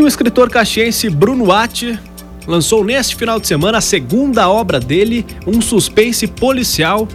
E 0.00 0.02
o 0.02 0.08
escritor 0.08 0.48
caxiense 0.48 1.10
Bruno 1.10 1.52
Atti 1.52 1.98
lançou 2.46 2.82
neste 2.82 3.14
final 3.14 3.38
de 3.38 3.46
semana 3.46 3.76
a 3.76 3.80
segunda 3.82 4.48
obra 4.48 4.80
dele, 4.80 5.26
um 5.46 5.60
suspense 5.60 6.26
policial 6.26 7.06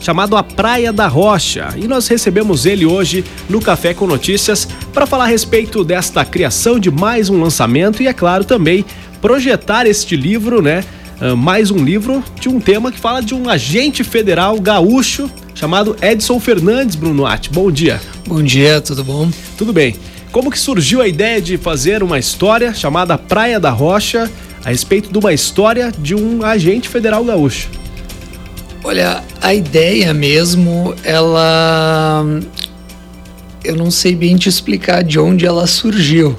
chamado 0.00 0.34
A 0.34 0.42
Praia 0.42 0.94
da 0.94 1.06
Rocha. 1.06 1.74
E 1.76 1.86
nós 1.86 2.08
recebemos 2.08 2.64
ele 2.64 2.86
hoje 2.86 3.22
no 3.50 3.60
Café 3.60 3.92
com 3.92 4.06
Notícias 4.06 4.66
para 4.94 5.04
falar 5.04 5.24
a 5.24 5.26
respeito 5.26 5.84
desta 5.84 6.24
criação 6.24 6.78
de 6.78 6.90
mais 6.90 7.28
um 7.28 7.38
lançamento 7.38 8.02
e, 8.02 8.06
é 8.06 8.14
claro, 8.14 8.44
também 8.44 8.82
projetar 9.20 9.86
este 9.86 10.16
livro, 10.16 10.62
né? 10.62 10.82
Uh, 11.20 11.36
mais 11.36 11.70
um 11.70 11.84
livro 11.84 12.24
de 12.40 12.48
um 12.48 12.58
tema 12.58 12.90
que 12.90 12.98
fala 12.98 13.20
de 13.20 13.34
um 13.34 13.46
agente 13.46 14.02
federal 14.02 14.58
gaúcho 14.58 15.30
chamado 15.54 15.94
Edson 16.00 16.40
Fernandes 16.40 16.96
Brunoati. 16.96 17.50
Bom 17.50 17.70
dia. 17.70 18.00
Bom 18.26 18.42
dia, 18.42 18.80
tudo 18.80 19.04
bom? 19.04 19.30
Tudo 19.58 19.70
bem. 19.70 19.94
Como 20.32 20.50
que 20.50 20.58
surgiu 20.58 21.02
a 21.02 21.06
ideia 21.06 21.42
de 21.42 21.58
fazer 21.58 22.02
uma 22.02 22.18
história 22.18 22.72
chamada 22.72 23.18
Praia 23.18 23.60
da 23.60 23.68
Rocha 23.68 24.30
a 24.64 24.70
respeito 24.70 25.12
de 25.12 25.18
uma 25.18 25.30
história 25.30 25.92
de 25.96 26.14
um 26.14 26.42
agente 26.42 26.88
federal 26.88 27.22
gaúcho? 27.22 27.68
Olha, 28.82 29.22
a 29.42 29.54
ideia 29.54 30.14
mesmo, 30.14 30.94
ela. 31.04 32.24
Eu 33.62 33.76
não 33.76 33.90
sei 33.90 34.14
bem 34.14 34.34
te 34.36 34.48
explicar 34.48 35.04
de 35.04 35.20
onde 35.20 35.44
ela 35.44 35.66
surgiu. 35.66 36.34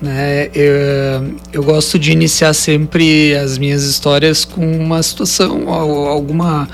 Né? 0.00 0.48
Eu, 0.54 1.34
eu 1.52 1.62
gosto 1.62 1.98
de 1.98 2.10
iniciar 2.10 2.54
sempre 2.54 3.36
as 3.36 3.58
minhas 3.58 3.84
histórias 3.84 4.44
com 4.44 4.64
uma 4.78 5.02
situação, 5.02 5.68
alguma, 5.68 6.68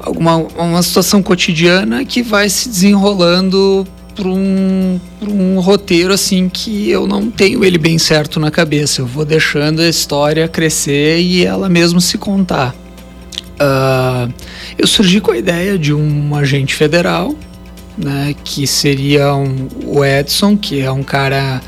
alguma 0.00 0.36
uma 0.36 0.82
situação 0.82 1.22
cotidiana 1.22 2.04
que 2.04 2.22
vai 2.22 2.48
se 2.48 2.68
desenrolando 2.68 3.86
para 4.14 4.28
um, 4.28 5.00
um 5.22 5.58
roteiro 5.60 6.12
assim 6.12 6.48
que 6.48 6.88
eu 6.88 7.06
não 7.06 7.30
tenho 7.30 7.64
ele 7.64 7.78
bem 7.78 7.98
certo 7.98 8.38
na 8.38 8.50
cabeça. 8.50 9.00
Eu 9.00 9.06
vou 9.06 9.24
deixando 9.24 9.82
a 9.82 9.88
história 9.88 10.46
crescer 10.46 11.18
e 11.20 11.44
ela 11.44 11.68
mesmo 11.68 12.00
se 12.00 12.16
contar. 12.16 12.74
Uh, 13.54 14.32
eu 14.78 14.86
surgi 14.86 15.20
com 15.20 15.32
a 15.32 15.36
ideia 15.36 15.78
de 15.78 15.92
um 15.92 16.34
agente 16.34 16.74
federal, 16.74 17.34
né, 17.96 18.34
que 18.44 18.66
seria 18.66 19.34
um, 19.34 19.68
o 19.86 20.04
Edson, 20.04 20.56
que 20.56 20.80
é 20.80 20.90
um 20.90 21.02
cara 21.02 21.60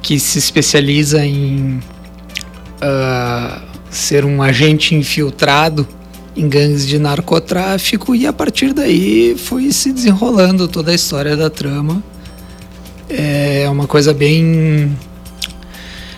que 0.00 0.18
se 0.20 0.38
especializa 0.38 1.24
em 1.24 1.80
uh, 2.82 3.62
ser 3.90 4.24
um 4.24 4.42
agente 4.42 4.94
infiltrado 4.94 5.86
em 6.36 6.48
gangues 6.48 6.86
de 6.86 6.98
narcotráfico 6.98 8.14
e 8.14 8.26
a 8.26 8.32
partir 8.32 8.72
daí 8.72 9.36
foi 9.36 9.70
se 9.72 9.92
desenrolando 9.92 10.66
toda 10.66 10.90
a 10.90 10.94
história 10.94 11.36
da 11.36 11.48
trama. 11.48 12.02
É 13.08 13.68
uma 13.70 13.86
coisa 13.86 14.12
bem. 14.12 14.96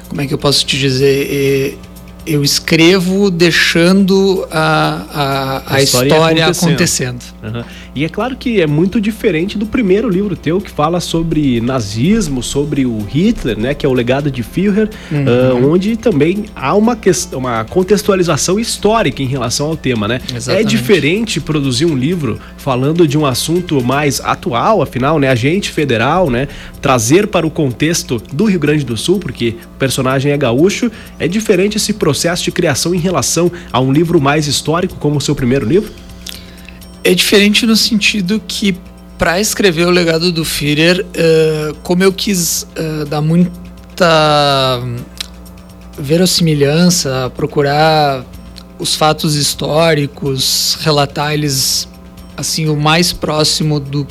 Como 0.08 0.20
é 0.20 0.26
que 0.26 0.32
eu 0.32 0.38
posso 0.38 0.64
te 0.64 0.78
dizer? 0.78 1.78
Eu 2.26 2.42
escrevo 2.42 3.30
deixando 3.30 4.44
a, 4.50 5.06
a, 5.12 5.56
a, 5.58 5.76
a 5.76 5.82
história, 5.82 6.08
história, 6.08 6.44
acontecendo. 6.44 6.68
acontecendo. 6.68 7.22
Uhum. 7.44 7.64
E 7.94 8.04
é 8.04 8.08
claro 8.08 8.36
que 8.36 8.60
é 8.60 8.66
muito 8.66 9.00
diferente 9.00 9.56
do 9.56 9.64
primeiro 9.64 10.08
livro 10.08 10.34
teu, 10.34 10.60
que 10.60 10.70
fala 10.70 10.98
sobre 10.98 11.60
nazismo, 11.60 12.42
sobre 12.42 12.84
o 12.84 12.98
Hitler, 12.98 13.56
né, 13.56 13.74
que 13.74 13.86
é 13.86 13.88
o 13.88 13.92
legado 13.92 14.28
de 14.28 14.42
Führer, 14.42 14.90
uhum. 15.10 15.68
uh, 15.68 15.72
onde 15.72 15.96
também 15.96 16.46
há 16.54 16.74
uma, 16.74 16.96
questão, 16.96 17.38
uma 17.38 17.64
contextualização 17.64 18.58
histórica 18.58 19.22
em 19.22 19.26
relação 19.26 19.68
ao 19.68 19.76
tema. 19.76 20.08
Né? 20.08 20.20
É 20.32 20.36
Exatamente. 20.36 20.66
É 20.66 20.68
diferente 20.68 21.40
produzir 21.40 21.86
um 21.86 21.96
livro 21.96 22.40
falando 22.58 23.06
de 23.06 23.16
um 23.16 23.24
assunto 23.24 23.80
mais 23.82 24.20
atual, 24.20 24.82
afinal, 24.82 25.20
né, 25.20 25.28
agente 25.28 25.70
federal, 25.70 26.28
né, 26.28 26.48
trazer 26.82 27.28
para 27.28 27.46
o 27.46 27.50
contexto 27.50 28.20
do 28.32 28.46
Rio 28.46 28.58
Grande 28.58 28.84
do 28.84 28.96
Sul, 28.96 29.20
porque 29.20 29.54
o 29.74 29.78
personagem 29.78 30.32
é 30.32 30.36
gaúcho, 30.36 30.90
é 31.18 31.28
diferente 31.28 31.76
esse 31.76 31.92
processo 31.92 32.15
processo 32.16 32.44
de 32.44 32.50
criação 32.50 32.94
em 32.94 32.98
relação 32.98 33.52
a 33.70 33.78
um 33.78 33.92
livro 33.92 34.18
mais 34.18 34.46
histórico 34.46 34.96
como 34.96 35.18
o 35.18 35.20
seu 35.20 35.34
primeiro 35.34 35.66
livro? 35.66 35.92
É 37.04 37.12
diferente 37.12 37.66
no 37.66 37.76
sentido 37.76 38.42
que 38.48 38.74
para 39.18 39.38
escrever 39.38 39.86
o 39.86 39.90
legado 39.90 40.32
do 40.32 40.44
Führer, 40.44 41.04
uh, 41.04 41.74
como 41.82 42.02
eu 42.02 42.12
quis 42.12 42.62
uh, 42.62 43.04
dar 43.04 43.20
muita 43.20 44.80
verossimilhança, 45.98 47.30
procurar 47.36 48.24
os 48.78 48.94
fatos 48.94 49.34
históricos, 49.34 50.78
relatar 50.80 51.34
eles 51.34 51.86
assim 52.36 52.66
o 52.68 52.76
mais 52.76 53.12
próximo 53.12 53.78
do 53.78 54.06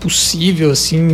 possível, 0.00 0.70
assim, 0.70 1.12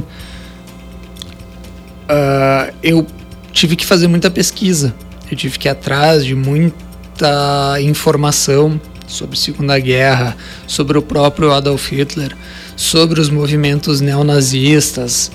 uh, 2.09 2.75
eu 2.83 3.07
tive 3.53 3.77
que 3.77 3.87
fazer 3.87 4.09
muita 4.09 4.31
pesquisa. 4.31 4.95
Eu 5.35 5.37
tive 5.37 5.59
que 5.59 5.67
ir 5.67 5.71
atrás 5.73 6.25
de 6.25 6.33
muita 6.33 7.77
informação 7.81 8.81
sobre 9.05 9.37
Segunda 9.37 9.77
Guerra, 9.81 10.37
sobre 10.65 10.97
o 10.97 11.03
próprio 11.03 11.51
Adolf 11.51 11.91
Hitler, 11.91 12.37
sobre 12.77 13.21
os 13.21 13.29
movimentos 13.29 14.01
neonazistas. 14.01 15.33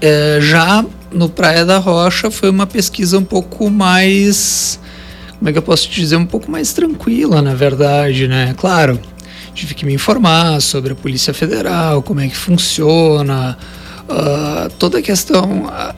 É, 0.00 0.38
já 0.40 0.82
no 1.12 1.28
Praia 1.28 1.62
da 1.66 1.76
Rocha 1.76 2.30
foi 2.30 2.48
uma 2.48 2.66
pesquisa 2.66 3.18
um 3.18 3.22
pouco 3.22 3.68
mais. 3.68 4.80
Como 5.38 5.50
é 5.50 5.52
que 5.52 5.58
eu 5.58 5.62
posso 5.62 5.90
te 5.90 6.00
dizer? 6.00 6.16
Um 6.16 6.24
pouco 6.24 6.50
mais 6.50 6.72
tranquila, 6.72 7.42
na 7.42 7.54
verdade, 7.54 8.26
né? 8.26 8.54
Claro, 8.56 8.98
tive 9.52 9.74
que 9.74 9.84
me 9.84 9.92
informar 9.92 10.62
sobre 10.62 10.94
a 10.94 10.96
Polícia 10.96 11.34
Federal, 11.34 12.02
como 12.02 12.20
é 12.20 12.28
que 12.28 12.36
funciona, 12.36 13.58
uh, 14.08 14.70
toda 14.78 15.00
a 15.00 15.02
questão 15.02 15.66
uh, 15.66 15.94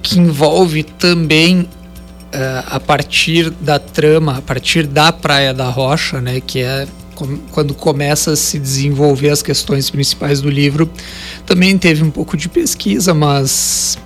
que 0.00 0.20
envolve 0.20 0.84
também 0.84 1.68
a 2.66 2.80
partir 2.80 3.50
da 3.50 3.78
trama, 3.78 4.38
a 4.38 4.42
partir 4.42 4.86
da 4.86 5.12
Praia 5.12 5.54
da 5.54 5.68
Rocha, 5.68 6.20
né, 6.20 6.40
que 6.40 6.60
é 6.60 6.86
quando 7.52 7.74
começa 7.74 8.32
a 8.32 8.36
se 8.36 8.58
desenvolver 8.58 9.30
as 9.30 9.40
questões 9.40 9.88
principais 9.88 10.40
do 10.40 10.50
livro, 10.50 10.90
também 11.46 11.78
teve 11.78 12.02
um 12.02 12.10
pouco 12.10 12.36
de 12.36 12.48
pesquisa, 12.48 13.14
mas 13.14 13.96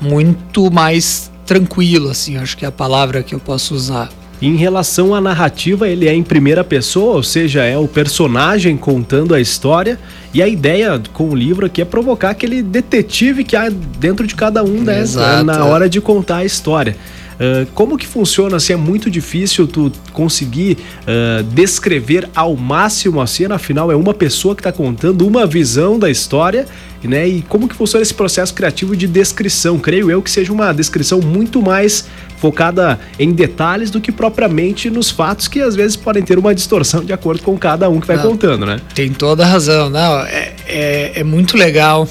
muito 0.00 0.70
mais 0.70 1.30
tranquilo, 1.44 2.08
assim, 2.08 2.36
acho 2.38 2.56
que 2.56 2.64
é 2.64 2.68
a 2.68 2.72
palavra 2.72 3.22
que 3.22 3.34
eu 3.34 3.40
posso 3.40 3.74
usar. 3.74 4.08
Em 4.40 4.54
relação 4.54 5.14
à 5.14 5.20
narrativa, 5.20 5.88
ele 5.88 6.06
é 6.06 6.14
em 6.14 6.22
primeira 6.22 6.62
pessoa, 6.62 7.16
ou 7.16 7.22
seja, 7.24 7.64
é 7.64 7.76
o 7.76 7.88
personagem 7.88 8.76
contando 8.76 9.34
a 9.34 9.40
história. 9.40 9.98
E 10.32 10.40
a 10.40 10.46
ideia 10.46 11.02
com 11.12 11.30
o 11.30 11.34
livro 11.34 11.66
aqui 11.66 11.82
é 11.82 11.84
provocar 11.84 12.30
aquele 12.30 12.62
detetive 12.62 13.42
que 13.42 13.56
há 13.56 13.68
dentro 13.68 14.26
de 14.28 14.36
cada 14.36 14.62
um, 14.62 14.80
né? 14.84 15.00
Exato. 15.00 15.44
Na 15.44 15.64
hora 15.64 15.88
de 15.88 16.00
contar 16.00 16.36
a 16.36 16.44
história. 16.44 16.96
Uh, 17.38 17.66
como 17.72 17.96
que 17.96 18.06
funciona? 18.06 18.58
Se 18.58 18.72
assim, 18.72 18.82
é 18.82 18.84
muito 18.84 19.08
difícil 19.08 19.68
tu 19.68 19.92
conseguir 20.12 20.76
uh, 21.02 21.42
descrever 21.44 22.28
ao 22.34 22.56
máximo 22.56 23.20
a 23.20 23.26
cena, 23.26 23.54
afinal 23.54 23.92
é 23.92 23.96
uma 23.96 24.12
pessoa 24.12 24.56
que 24.56 24.60
está 24.60 24.72
contando 24.72 25.26
uma 25.26 25.46
visão 25.46 25.98
da 25.98 26.10
história, 26.10 26.66
né? 27.02 27.28
E 27.28 27.42
como 27.42 27.68
que 27.68 27.76
funciona 27.76 28.02
esse 28.02 28.14
processo 28.14 28.52
criativo 28.52 28.96
de 28.96 29.06
descrição? 29.06 29.78
Creio 29.78 30.10
eu 30.10 30.20
que 30.20 30.30
seja 30.30 30.52
uma 30.52 30.72
descrição 30.72 31.20
muito 31.20 31.62
mais 31.62 32.06
focada 32.38 32.98
em 33.18 33.32
detalhes 33.32 33.90
do 33.90 34.00
que 34.00 34.10
propriamente 34.10 34.90
nos 34.90 35.10
fatos 35.10 35.46
que 35.46 35.60
às 35.60 35.76
vezes 35.76 35.96
podem 35.96 36.22
ter 36.22 36.38
uma 36.38 36.54
distorção 36.54 37.04
de 37.04 37.12
acordo 37.12 37.42
com 37.42 37.56
cada 37.56 37.88
um 37.88 38.00
que 38.00 38.06
vai 38.06 38.16
não, 38.16 38.30
contando, 38.30 38.66
né? 38.66 38.80
Tem 38.94 39.12
toda 39.12 39.44
a 39.44 39.46
razão, 39.46 39.88
não? 39.88 40.20
É, 40.20 40.54
é, 40.66 41.20
é 41.20 41.24
muito 41.24 41.56
legal 41.56 42.08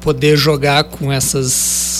poder 0.00 0.36
jogar 0.36 0.84
com 0.84 1.12
essas 1.12 1.97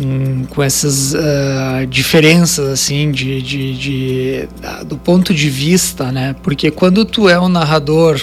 com, 0.00 0.44
com 0.46 0.62
essas 0.62 1.12
uh, 1.12 1.86
diferenças 1.86 2.66
assim 2.68 3.12
de, 3.12 3.42
de, 3.42 3.76
de, 3.76 4.48
do 4.86 4.96
ponto 4.96 5.34
de 5.34 5.50
vista, 5.50 6.10
né? 6.10 6.34
Porque 6.42 6.70
quando 6.70 7.04
tu 7.04 7.28
é 7.28 7.38
um 7.38 7.48
narrador 7.48 8.18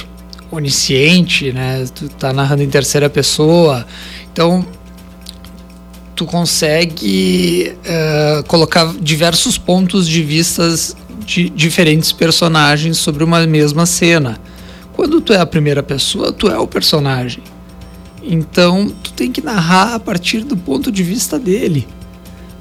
onisciente, 0.49 1.51
né? 1.51 1.85
Tu 1.93 2.09
tá 2.09 2.33
narrando 2.33 2.63
em 2.63 2.69
terceira 2.69 3.09
pessoa, 3.09 3.85
então 4.31 4.65
tu 6.15 6.25
consegue 6.25 7.75
uh, 7.85 8.43
colocar 8.47 8.91
diversos 8.99 9.57
pontos 9.57 10.07
de 10.07 10.23
vistas 10.23 10.95
de 11.23 11.47
diferentes 11.49 12.11
personagens 12.11 12.97
sobre 12.97 13.23
uma 13.23 13.45
mesma 13.45 13.85
cena. 13.85 14.39
Quando 14.93 15.21
tu 15.21 15.31
é 15.31 15.37
a 15.37 15.45
primeira 15.45 15.83
pessoa, 15.83 16.31
tu 16.31 16.49
é 16.49 16.57
o 16.57 16.65
personagem. 16.65 17.43
Então, 18.27 18.91
tu 19.01 19.13
tem 19.13 19.31
que 19.31 19.41
narrar 19.41 19.95
a 19.95 19.99
partir 19.99 20.43
do 20.43 20.57
ponto 20.57 20.91
de 20.91 21.01
vista 21.01 21.39
dele. 21.39 21.87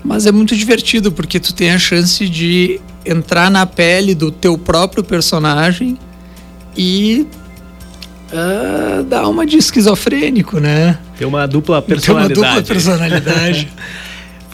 Mas 0.04 0.24
é 0.24 0.32
muito 0.32 0.56
divertido 0.56 1.10
porque 1.10 1.40
tu 1.40 1.52
tem 1.52 1.72
a 1.72 1.78
chance 1.78 2.28
de 2.28 2.80
entrar 3.04 3.50
na 3.50 3.66
pele 3.66 4.14
do 4.14 4.30
teu 4.30 4.56
próprio 4.56 5.02
personagem 5.02 5.98
e 6.76 7.26
uh, 8.32 9.02
dar 9.04 9.28
uma 9.28 9.44
de 9.44 9.56
esquizofrênico, 9.56 10.60
né? 10.60 10.98
Tem 11.18 11.26
uma 11.26 11.48
dupla 11.48 11.82
personalidade. 11.82 12.34
Tem 12.34 12.42
uma 12.44 12.54
dupla 12.54 12.74
personalidade. 12.74 13.68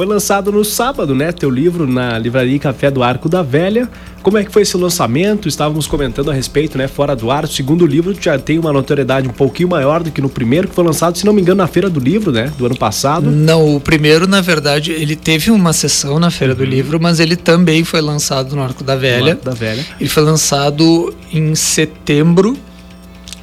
Foi 0.02 0.08
lançado 0.08 0.50
no 0.50 0.64
sábado, 0.64 1.14
né? 1.14 1.30
Teu 1.30 1.48
livro 1.48 1.86
na 1.86 2.18
livraria 2.18 2.58
Café 2.58 2.90
do 2.90 3.04
Arco 3.04 3.28
da 3.28 3.40
Velha. 3.40 3.88
Como 4.20 4.36
é 4.36 4.44
que 4.44 4.50
foi 4.50 4.62
esse 4.62 4.76
lançamento? 4.76 5.46
Estávamos 5.46 5.86
comentando 5.86 6.28
a 6.28 6.34
respeito, 6.34 6.76
né? 6.76 6.88
Fora 6.88 7.14
do 7.14 7.30
ar. 7.30 7.44
O 7.44 7.46
segundo 7.46 7.86
livro 7.86 8.12
já 8.20 8.36
tem 8.36 8.58
uma 8.58 8.72
notoriedade 8.72 9.28
um 9.28 9.32
pouquinho 9.32 9.68
maior 9.68 10.02
do 10.02 10.10
que 10.10 10.20
no 10.20 10.28
primeiro, 10.28 10.66
que 10.66 10.74
foi 10.74 10.82
lançado, 10.82 11.16
se 11.16 11.24
não 11.24 11.32
me 11.32 11.40
engano, 11.40 11.58
na 11.58 11.68
Feira 11.68 11.88
do 11.88 12.00
Livro, 12.00 12.32
né? 12.32 12.52
Do 12.58 12.66
ano 12.66 12.76
passado. 12.76 13.30
Não, 13.30 13.76
o 13.76 13.80
primeiro, 13.80 14.26
na 14.26 14.40
verdade, 14.40 14.90
ele 14.90 15.14
teve 15.14 15.52
uma 15.52 15.72
sessão 15.72 16.18
na 16.18 16.32
Feira 16.32 16.52
uhum. 16.52 16.58
do 16.58 16.64
Livro, 16.64 16.98
mas 17.00 17.20
ele 17.20 17.36
também 17.36 17.84
foi 17.84 18.00
lançado 18.00 18.56
no 18.56 18.62
Arco 18.64 18.82
da 18.82 18.96
Velha. 18.96 19.34
Arco 19.34 19.44
da 19.44 19.54
Velha. 19.54 19.86
Ele 20.00 20.10
foi 20.10 20.24
lançado 20.24 21.14
em 21.32 21.54
setembro 21.54 22.58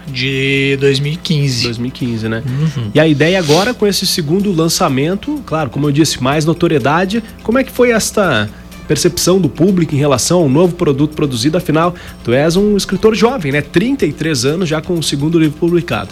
de 0.10 0.78
2015. 0.80 1.64
2015, 1.64 2.30
né? 2.30 2.44
Uhum. 2.46 2.92
E 2.94 3.00
a 3.00 3.08
ideia 3.08 3.40
agora 3.40 3.74
com 3.74 3.86
esse 3.88 4.06
segundo 4.06 4.52
lançamento, 4.52 5.42
claro, 5.46 5.70
como 5.70 5.88
eu 5.88 5.92
disse, 5.92 6.22
mais 6.22 6.46
notoriedade. 6.46 7.24
Como 7.44 7.58
é 7.58 7.64
que 7.64 7.72
foi 7.72 7.92
esta 7.92 8.50
percepção 8.88 9.40
do 9.40 9.48
público 9.48 9.94
em 9.94 9.98
relação 9.98 10.40
ao 10.40 10.50
novo 10.50 10.76
produto 10.76 11.16
produzido? 11.16 11.58
Afinal, 11.58 11.96
tu 12.24 12.34
és 12.34 12.56
um 12.56 12.76
escritor 12.76 13.16
jovem, 13.16 13.52
né? 13.52 13.62
33 13.62 14.46
anos 14.46 14.68
já 14.68 14.82
com 14.82 14.96
o 14.96 15.04
segundo 15.04 15.40
livro 15.40 15.58
publicado. 15.58 16.10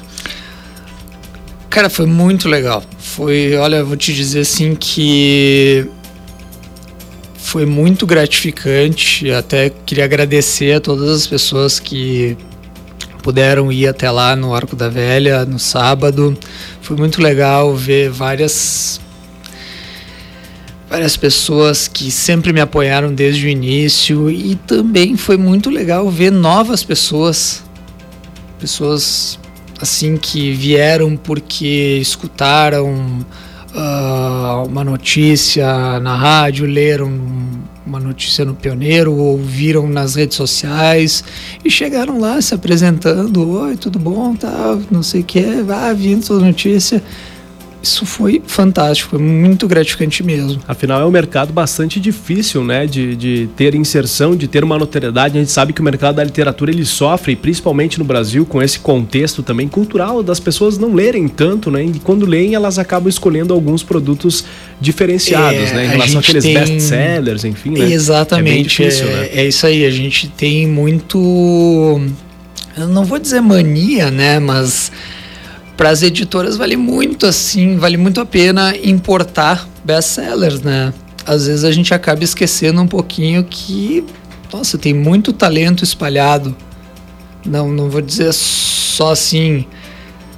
Cara, 1.70 1.90
foi 1.90 2.06
muito 2.06 2.48
legal. 2.48 2.84
Foi, 2.98 3.56
olha, 3.56 3.84
vou 3.84 3.98
te 3.98 4.14
dizer 4.14 4.42
assim 4.42 4.76
que 4.76 5.88
foi 7.48 7.66
muito 7.66 8.06
gratificante. 8.06 9.32
Até 9.32 9.70
queria 9.70 10.04
agradecer 10.04 10.74
a 10.74 10.80
todas 10.82 11.10
as 11.10 11.26
pessoas 11.26 11.80
que 11.80 12.38
puderam 13.28 13.70
ir 13.70 13.86
até 13.86 14.10
lá 14.10 14.38
no 14.38 14.56
Arco 14.56 14.74
da 14.74 14.88
Velha 14.88 15.44
no 15.44 15.60
sábado. 15.60 16.34
Foi 16.82 16.96
muito 16.96 17.22
legal 17.22 17.76
ver 17.76 18.10
várias 18.10 19.02
várias 20.90 21.18
pessoas 21.18 21.90
que 21.90 22.10
sempre 22.10 22.54
me 22.54 22.62
apoiaram 22.62 23.14
desde 23.14 23.46
o 23.46 23.50
início 23.50 24.32
e 24.32 24.56
também 24.56 25.18
foi 25.18 25.36
muito 25.36 25.70
legal 25.70 26.10
ver 26.10 26.32
novas 26.32 26.86
pessoas, 26.86 27.66
pessoas 28.58 29.38
assim 29.82 30.16
que 30.16 30.54
vieram 30.54 31.18
porque 31.18 32.00
escutaram 32.02 33.26
uh, 33.76 34.66
uma 34.66 34.86
notícia 34.86 36.00
na 36.00 36.16
rádio, 36.16 36.66
leram 36.66 37.20
uma 37.88 38.00
notícia 38.00 38.44
no 38.44 38.54
Pioneiro, 38.54 39.14
ouviram 39.16 39.88
nas 39.88 40.16
redes 40.16 40.36
sociais 40.36 41.24
e 41.64 41.72
chegaram 41.72 42.20
lá 42.20 42.42
se 42.42 42.54
apresentando, 42.54 43.50
oi, 43.50 43.78
tudo 43.78 43.98
bom, 43.98 44.36
tá, 44.36 44.78
não 44.92 45.02
sei 45.02 45.22
o 45.22 45.24
que, 45.24 45.44
ah, 45.70 45.94
vindo 45.94 46.24
sua 46.24 46.40
notícia 46.40 47.02
isso 47.82 48.06
foi 48.06 48.42
fantástico, 48.46 49.12
foi 49.12 49.20
muito 49.20 49.68
gratificante 49.68 50.24
mesmo. 50.24 50.60
Afinal, 50.68 51.02
é 51.02 51.06
um 51.06 51.12
mercado 51.12 51.54
bastante 51.54 52.00
difícil, 52.00 52.64
né, 52.64 52.86
de, 52.86 53.16
de 53.16 53.50
ter 53.56 53.76
inserção, 53.76 54.36
de 54.36 54.48
ter 54.48 54.64
uma 54.64 54.78
notoriedade. 54.78 55.38
A 55.38 55.40
gente 55.40 55.52
sabe 55.52 55.74
que 55.74 55.82
o 55.82 55.84
mercado 55.84 56.16
da 56.16 56.24
literatura 56.24 56.72
ele 56.72 56.86
sofre, 56.86 57.36
principalmente 57.36 58.00
no 58.00 58.06
Brasil, 58.06 58.46
com 58.46 58.62
esse 58.62 58.80
contexto 58.80 59.44
também 59.44 59.68
cultural 59.68 60.22
das 60.24 60.40
pessoas 60.40 60.78
não 60.78 60.94
lerem 60.94 61.28
tanto, 61.28 61.70
né? 61.72 61.84
E 61.84 62.00
quando 62.00 62.26
leem, 62.26 62.56
elas 62.56 62.80
acabam 62.80 63.10
escolhendo 63.10 63.54
alguns 63.54 63.84
produtos 63.84 64.44
diferenciados, 64.80 65.72
é, 65.72 65.74
né, 65.74 65.86
em 65.86 65.90
relação 65.90 66.20
àqueles 66.20 66.44
tem... 66.44 66.54
best-sellers, 66.54 67.44
enfim, 67.46 67.72
né? 67.72 67.92
Exatamente. 67.92 68.84
É, 68.84 68.88
difícil, 68.88 69.08
é, 69.08 69.12
né? 69.12 69.30
é 69.34 69.48
isso 69.48 69.66
aí. 69.66 69.86
A 69.86 69.92
gente 69.92 70.28
tem 70.30 70.68
muito, 70.68 72.02
eu 72.78 72.88
não 72.88 73.06
vou 73.06 73.20
dizer 73.20 73.42
mania, 73.42 74.12
né, 74.12 74.40
mas 74.40 74.92
para 75.78 75.90
as 75.90 76.02
editoras 76.02 76.58
vale 76.58 76.76
muito 76.76 77.28
assim, 77.28 77.78
vale 77.78 77.96
muito 77.96 78.20
a 78.20 78.26
pena 78.26 78.76
importar 78.76 79.70
best-sellers, 79.86 80.62
né? 80.62 80.92
Às 81.26 81.46
vezes 81.46 81.64
a 81.64 81.72
gente 81.72 81.94
acaba 81.94 82.24
esquecendo 82.24 82.82
um 82.82 82.88
pouquinho 82.88 83.44
que, 83.44 84.04
nossa, 84.52 84.78
tem 84.78 84.94
muito 84.94 85.32
talento 85.32 85.84
espalhado. 85.84 86.56
Não, 87.46 87.72
não 87.72 87.90
vou 87.90 88.02
dizer 88.02 88.34
só 88.34 89.12
assim, 89.12 89.66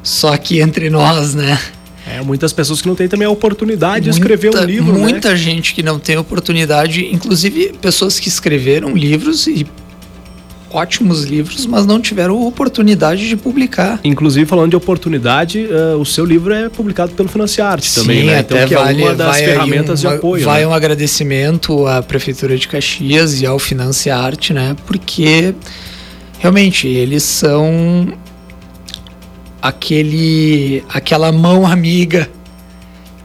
só 0.04 0.34
aqui 0.34 0.60
entre 0.60 0.90
nós, 0.90 1.34
né? 1.34 1.58
É, 2.06 2.22
muitas 2.22 2.52
pessoas 2.52 2.82
que 2.82 2.88
não 2.88 2.96
têm 2.96 3.08
também 3.08 3.28
a 3.28 3.32
oportunidade 3.32 4.06
muita, 4.08 4.12
de 4.12 4.20
escrever 4.20 4.56
um 4.56 4.64
livro, 4.66 4.94
né? 4.94 5.00
Muita 5.00 5.30
né? 5.30 5.36
gente 5.38 5.74
que 5.76 5.84
não 5.84 6.00
tem 6.00 6.18
oportunidade, 6.18 7.06
inclusive 7.06 7.74
pessoas 7.80 8.20
que 8.20 8.28
escreveram 8.28 8.96
livros 8.96 9.46
e 9.48 9.66
ótimos 10.72 11.24
livros, 11.24 11.66
mas 11.66 11.86
não 11.86 12.00
tiveram 12.00 12.42
oportunidade 12.46 13.28
de 13.28 13.36
publicar. 13.36 14.00
Inclusive, 14.04 14.46
falando 14.46 14.72
de 14.72 14.76
oportunidade, 14.76 15.66
uh, 15.66 15.98
o 16.00 16.06
seu 16.06 16.26
livro 16.26 16.54
é 16.54 16.70
publicado 16.70 17.14
pelo 17.14 17.30
Financiarte 17.30 17.94
também, 17.94 18.24
né? 18.26 18.40
Então, 18.40 18.68
que 18.68 18.76
vale, 18.76 19.02
é 19.02 19.06
uma 19.06 19.16
das 19.16 19.38
ferramentas 19.38 20.04
um, 20.04 20.10
de 20.10 20.16
apoio. 20.16 20.46
Vai 20.46 20.62
né? 20.62 20.68
um 20.68 20.74
agradecimento 20.74 21.88
à 21.88 22.02
Prefeitura 22.02 22.58
de 22.58 22.68
Caxias 22.68 23.42
e 23.42 23.46
ao 23.46 23.60
Financiarte, 23.60 24.54
né? 24.54 24.76
Porque 24.86 25.54
realmente 26.40 26.88
eles 26.88 27.24
são 27.24 28.14
aquele 29.62 30.84
aquela 30.90 31.32
mão 31.32 31.68
amiga 31.68 32.30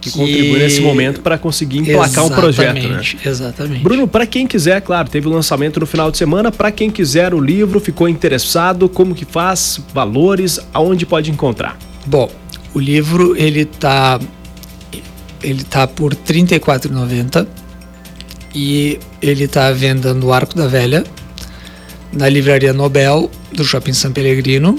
que, 0.04 0.10
que 0.10 0.18
contribui 0.18 0.58
nesse 0.58 0.80
momento 0.82 1.20
para 1.20 1.38
conseguir 1.38 1.78
emplacar 1.78 2.26
um 2.26 2.28
projeto. 2.28 2.88
Né? 2.88 3.00
Exatamente. 3.24 3.82
Bruno, 3.82 4.06
para 4.06 4.26
quem 4.26 4.46
quiser, 4.46 4.82
claro, 4.82 5.08
teve 5.08 5.26
o 5.26 5.30
lançamento 5.30 5.80
no 5.80 5.86
final 5.86 6.10
de 6.10 6.18
semana. 6.18 6.52
Para 6.52 6.70
quem 6.70 6.90
quiser 6.90 7.32
o 7.32 7.40
livro, 7.40 7.80
ficou 7.80 8.08
interessado, 8.08 8.88
como 8.88 9.14
que 9.14 9.24
faz, 9.24 9.80
valores, 9.94 10.60
aonde 10.72 11.06
pode 11.06 11.30
encontrar? 11.30 11.78
Bom, 12.06 12.30
o 12.74 12.78
livro 12.78 13.34
ele 13.36 13.64
tá 13.64 14.20
ele 15.42 15.62
tá 15.62 15.86
por 15.86 16.12
R$ 16.12 16.18
34,90 16.26 17.46
e 18.54 18.98
ele 19.20 19.46
tá 19.46 19.66
à 19.66 19.72
venda 19.72 20.14
no 20.14 20.32
Arco 20.32 20.54
da 20.54 20.66
Velha, 20.66 21.04
na 22.12 22.28
livraria 22.28 22.72
Nobel 22.72 23.30
do 23.52 23.64
Shopping 23.64 23.92
São 23.92 24.12
Pellegrino 24.12 24.78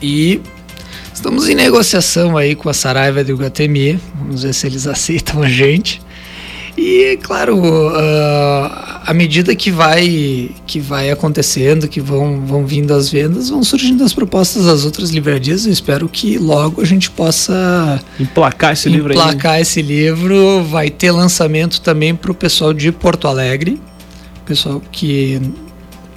e 0.00 0.40
Estamos 1.24 1.48
em 1.48 1.54
negociação 1.54 2.36
aí 2.36 2.54
com 2.54 2.68
a 2.68 2.74
Saraiva 2.74 3.24
do 3.24 3.32
Iguatemi, 3.32 3.98
vamos 4.14 4.42
ver 4.42 4.52
se 4.52 4.66
eles 4.66 4.84
aceitam 4.86 5.42
a 5.42 5.48
gente. 5.48 6.02
E, 6.76 7.18
claro, 7.22 7.56
uh, 7.56 8.70
à 9.06 9.14
medida 9.14 9.56
que 9.56 9.70
vai, 9.70 10.50
que 10.66 10.78
vai 10.78 11.10
acontecendo, 11.10 11.88
que 11.88 11.98
vão, 11.98 12.44
vão 12.44 12.66
vindo 12.66 12.92
as 12.92 13.08
vendas, 13.08 13.48
vão 13.48 13.64
surgindo 13.64 14.04
as 14.04 14.12
propostas 14.12 14.66
das 14.66 14.84
outras 14.84 15.08
livrarias. 15.08 15.64
Eu 15.64 15.72
espero 15.72 16.10
que 16.10 16.36
logo 16.36 16.82
a 16.82 16.84
gente 16.84 17.10
possa 17.10 17.98
emplacar 18.20 18.74
esse 18.74 18.90
livro 18.90 19.14
emplacar 19.14 19.58
esse 19.58 19.80
livro. 19.80 20.62
Vai 20.64 20.90
ter 20.90 21.10
lançamento 21.10 21.80
também 21.80 22.14
para 22.14 22.32
o 22.32 22.34
pessoal 22.34 22.74
de 22.74 22.92
Porto 22.92 23.26
Alegre, 23.26 23.80
pessoal 24.44 24.82
que, 24.92 25.40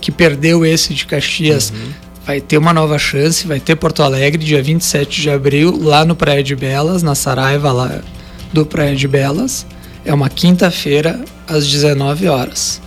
que 0.01 0.11
perdeu 0.11 0.65
esse 0.65 0.93
de 0.93 1.05
Caxias. 1.05 1.71
Uhum 1.73 2.06
vai 2.27 2.39
ter 2.41 2.57
uma 2.57 2.73
nova 2.73 2.99
chance, 2.99 3.47
vai 3.47 3.57
ter 3.57 3.77
Porto 3.77 4.03
Alegre, 4.03 4.43
dia 4.43 4.61
27 4.61 5.21
de 5.21 5.29
abril, 5.29 5.79
lá 5.81 6.03
no 6.03 6.13
Praia 6.13 6.43
de 6.43 6.57
Belas, 6.57 7.01
na 7.01 7.15
Saraiva 7.15 7.71
lá 7.71 8.01
do 8.51 8.65
Praia 8.65 8.97
de 8.97 9.07
Belas. 9.07 9.65
É 10.03 10.13
uma 10.13 10.29
quinta-feira, 10.29 11.21
às 11.47 11.65
19 11.65 12.27
horas. 12.27 12.81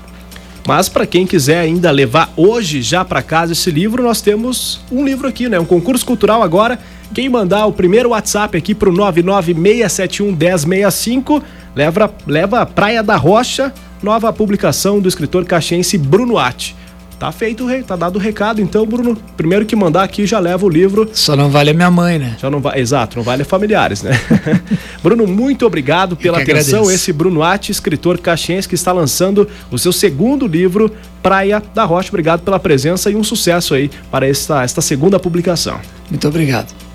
Mas 0.67 0.91
para 0.91 1.07
quem 1.07 1.27
quiser 1.27 1.59
ainda 1.59 1.91
levar 1.91 2.31
hoje 2.37 2.83
já 2.83 3.03
para 3.03 3.23
casa 3.23 3.53
esse 3.53 3.71
livro, 3.71 4.03
nós 4.03 4.21
temos 4.21 4.83
um 4.93 5.03
livro 5.03 5.27
aqui, 5.27 5.49
né? 5.49 5.59
Um 5.59 5.65
concurso 5.65 6.05
cultural 6.05 6.43
agora. 6.43 6.79
Quem 7.15 7.31
mandar 7.31 7.65
o 7.65 7.73
primeiro 7.73 8.11
WhatsApp 8.11 8.59
aqui 8.59 8.75
para 8.75 8.91
o 8.91 8.93
996711065 8.93 11.43
leva, 11.75 12.13
leva 12.27 12.67
Praia 12.67 13.03
da 13.03 13.17
Rocha, 13.17 13.73
nova 14.03 14.31
publicação 14.35 15.01
do 15.01 15.09
escritor 15.09 15.47
caxiense 15.47 15.97
Bruno 15.97 16.37
Atti. 16.37 16.77
Tá 17.21 17.31
feito, 17.31 17.67
tá 17.87 17.97
dado 17.97 18.17
o 18.17 18.19
recado. 18.19 18.63
Então, 18.63 18.87
Bruno, 18.87 19.15
primeiro 19.37 19.67
que 19.67 19.77
mandar 19.77 20.05
aqui 20.05 20.25
já 20.25 20.39
leva 20.39 20.65
o 20.65 20.71
livro. 20.71 21.07
Só 21.13 21.37
não 21.37 21.51
vale 21.51 21.69
a 21.69 21.75
minha 21.75 21.91
mãe, 21.91 22.19
né? 22.19 22.35
Já 22.41 22.49
não 22.49 22.61
vai, 22.61 22.81
exato, 22.81 23.19
não 23.19 23.23
vale 23.23 23.43
a 23.43 23.45
familiares, 23.45 24.03
né? 24.03 24.19
Bruno, 25.05 25.27
muito 25.27 25.67
obrigado 25.67 26.17
pela 26.17 26.39
atenção. 26.39 26.79
Agradeço. 26.79 26.91
Esse 26.91 27.13
Bruno 27.13 27.43
Atti, 27.43 27.71
escritor 27.71 28.17
caxiense 28.17 28.67
que 28.67 28.75
está 28.75 28.91
lançando 28.91 29.47
o 29.71 29.79
seu 29.79 29.93
segundo 29.93 30.47
livro, 30.47 30.91
Praia 31.23 31.63
da 31.75 31.85
Rocha. 31.85 32.09
Obrigado 32.09 32.41
pela 32.41 32.59
presença 32.59 33.11
e 33.11 33.17
um 33.17 33.23
sucesso 33.23 33.75
aí 33.75 33.91
para 34.11 34.27
esta, 34.27 34.65
esta 34.65 34.81
segunda 34.81 35.21
publicação. 35.21 35.79
Muito 36.11 36.27
obrigado. 36.27 36.90